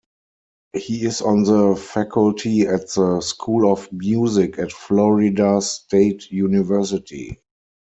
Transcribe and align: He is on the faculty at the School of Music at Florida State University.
He 0.73 1.05
is 1.05 1.21
on 1.21 1.43
the 1.43 1.75
faculty 1.75 2.65
at 2.65 2.89
the 2.91 3.21
School 3.21 3.71
of 3.71 3.87
Music 3.93 4.57
at 4.57 4.71
Florida 4.73 5.61
State 5.61 6.31
University. 6.31 7.37